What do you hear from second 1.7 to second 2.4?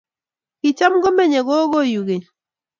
yu keny.